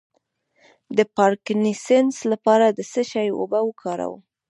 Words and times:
د 0.97 0.99
پارکینسن 1.15 2.05
لپاره 2.31 2.65
د 2.77 2.79
څه 2.91 3.01
شي 3.11 3.27
اوبه 3.37 3.59
وکاروم؟ 3.67 4.21